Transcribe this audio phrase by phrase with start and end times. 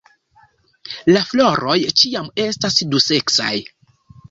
[1.15, 3.55] La floroj ĉiam estas duseksaj.